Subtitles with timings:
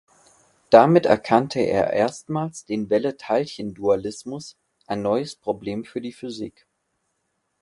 [0.71, 6.65] Damit erkannte er erstmals den Welle-Teilchen-Dualismus, ein neues Problem für die Physik.